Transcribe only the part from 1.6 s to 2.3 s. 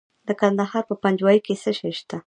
څه شی شته؟